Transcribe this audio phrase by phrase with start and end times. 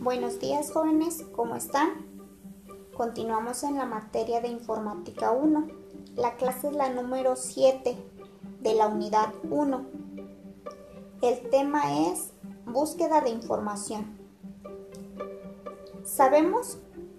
[0.00, 1.90] Buenos días jóvenes, ¿cómo están?
[2.96, 5.66] Continuamos en la materia de informática 1.
[6.16, 7.98] La clase es la número 7
[8.60, 9.86] de la unidad 1.
[11.20, 12.32] El tema es
[12.64, 14.18] búsqueda de información.
[16.02, 16.78] Sabemos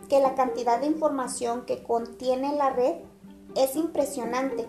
[0.09, 2.95] que la cantidad de información que contiene la red
[3.55, 4.67] es impresionante.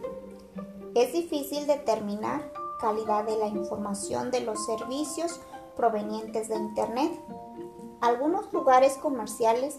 [0.94, 5.40] Es difícil determinar calidad de la información de los servicios
[5.76, 7.18] provenientes de Internet.
[8.02, 9.78] Algunos lugares comerciales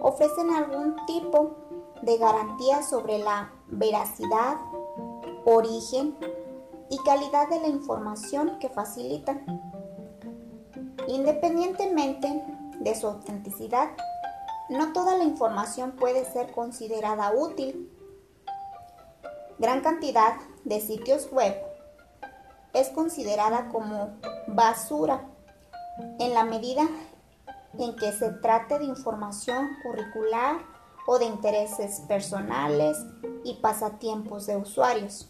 [0.00, 1.52] ofrecen algún tipo
[2.02, 4.56] de garantía sobre la veracidad,
[5.44, 6.16] origen
[6.90, 9.46] y calidad de la información que facilitan.
[11.06, 12.44] Independientemente
[12.80, 13.90] de su autenticidad,
[14.68, 17.88] no toda la información puede ser considerada útil.
[19.60, 20.34] Gran cantidad
[20.64, 21.54] de sitios web
[22.72, 24.16] es considerada como
[24.48, 25.24] basura
[26.18, 26.88] en la medida
[27.78, 30.58] en que se trate de información curricular
[31.06, 32.98] o de intereses personales
[33.44, 35.28] y pasatiempos de usuarios.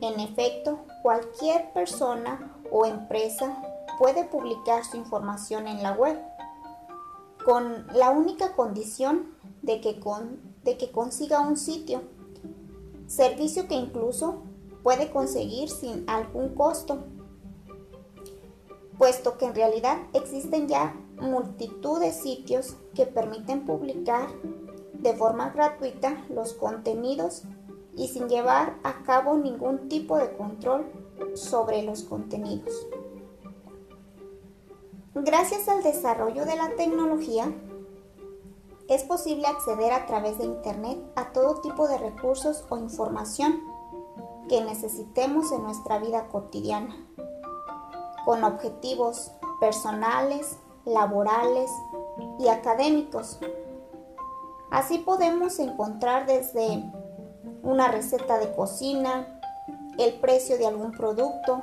[0.00, 3.62] En efecto, cualquier persona o empresa
[3.98, 6.20] puede publicar su información en la web,
[7.44, 10.00] con la única condición de que,
[10.64, 12.02] de que consiga un sitio,
[13.06, 14.42] servicio que incluso
[14.82, 17.04] puede conseguir sin algún costo,
[18.98, 24.28] puesto que en realidad existen ya multitud de sitios que permiten publicar
[24.94, 27.42] de forma gratuita los contenidos
[27.94, 30.86] y sin llevar a cabo ningún tipo de control
[31.34, 32.86] sobre los contenidos.
[35.14, 37.50] Gracias al desarrollo de la tecnología,
[38.88, 43.60] es posible acceder a través de Internet a todo tipo de recursos o información
[44.48, 47.05] que necesitemos en nuestra vida cotidiana,
[48.26, 51.70] con objetivos personales, laborales
[52.40, 53.38] y académicos.
[54.72, 56.82] Así podemos encontrar desde
[57.62, 59.40] una receta de cocina,
[59.96, 61.62] el precio de algún producto,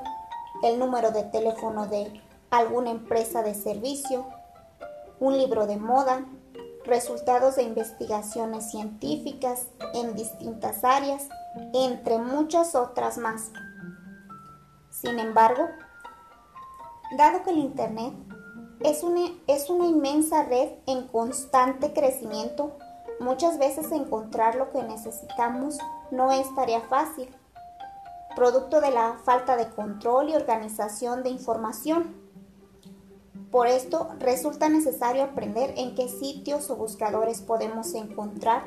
[0.63, 4.25] el número de teléfono de alguna empresa de servicio,
[5.19, 6.25] un libro de moda,
[6.85, 11.27] resultados de investigaciones científicas en distintas áreas,
[11.73, 13.51] entre muchas otras más.
[14.89, 15.67] Sin embargo,
[17.17, 18.13] dado que el Internet
[18.83, 22.77] es una, inmensa red en constante crecimiento,
[23.19, 25.77] muchas veces encontrar lo que necesitamos
[26.11, 27.29] no es tarea fácil,
[28.35, 32.15] producto de la falta de control y organización de información.
[33.51, 38.63] Por esto resulta necesario aprender en qué sitios o buscadores podemos encontrar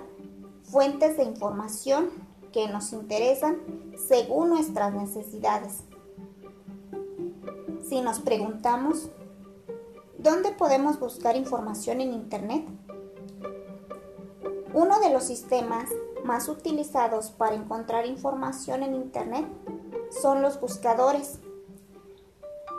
[0.63, 2.11] fuentes de información
[2.53, 3.59] que nos interesan
[4.09, 5.83] según nuestras necesidades.
[7.89, 9.11] Si nos preguntamos,
[10.19, 12.67] ¿dónde podemos buscar información en Internet?
[14.75, 15.89] Uno de los sistemas
[16.25, 19.47] más utilizados para encontrar información en Internet
[20.21, 21.39] son los buscadores,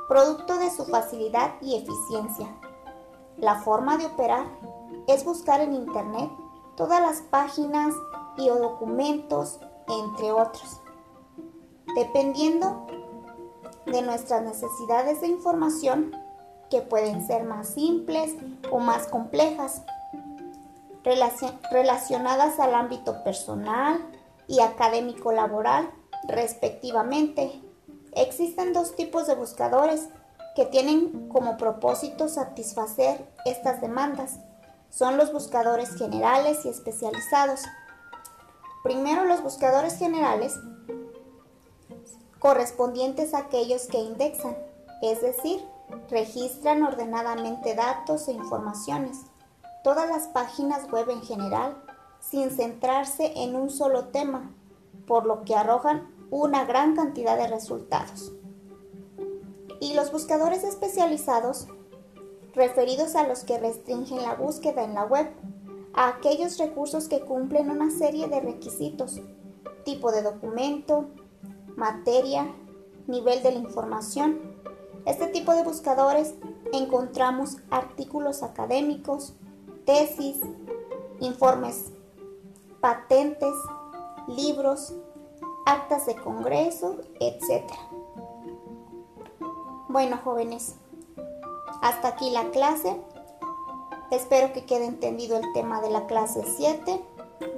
[0.10, 2.54] producto de su facilidad y eficiencia.
[3.38, 4.46] La forma de operar
[5.08, 6.30] es buscar en Internet
[6.76, 7.96] todas las páginas
[8.38, 10.82] y o documentos, entre otros.
[11.96, 12.86] Dependiendo
[13.92, 16.16] de nuestras necesidades de información,
[16.70, 18.36] que pueden ser más simples
[18.72, 19.84] o más complejas,
[21.72, 24.06] relacionadas al ámbito personal
[24.48, 25.90] y académico laboral,
[26.28, 27.62] respectivamente.
[28.14, 30.10] Existen dos tipos de buscadores
[30.56, 34.40] que tienen como propósito satisfacer estas demandas.
[34.90, 37.62] Son los buscadores generales y especializados.
[38.84, 40.60] Primero los buscadores generales
[42.48, 44.56] correspondientes a aquellos que indexan,
[45.02, 45.60] es decir,
[46.10, 49.24] registran ordenadamente datos e informaciones,
[49.84, 51.76] todas las páginas web en general,
[52.22, 54.56] sin centrarse en un solo tema,
[55.06, 58.32] por lo que arrojan una gran cantidad de resultados.
[59.82, 61.68] Y los buscadores especializados,
[62.54, 65.28] referidos a los que restringen la búsqueda en la web,
[65.94, 69.20] a aquellos recursos que cumplen una serie de requisitos,
[69.84, 71.10] tipo de documento,
[71.78, 72.54] materia,
[73.08, 74.42] nivel de la información.
[75.06, 76.34] Este tipo de buscadores
[76.74, 79.34] encontramos artículos académicos,
[79.86, 80.42] tesis,
[81.22, 81.92] informes,
[82.82, 83.54] patentes,
[84.28, 84.94] libros,
[85.66, 87.64] actas de congreso, etc.
[89.88, 90.76] Bueno, jóvenes,
[91.82, 93.00] hasta aquí la clase.
[94.12, 97.02] Espero que quede entendido el tema de la clase 7.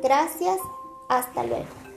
[0.01, 0.57] Gracias,
[1.07, 1.88] hasta luego.